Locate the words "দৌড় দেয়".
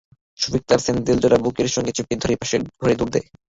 2.99-3.27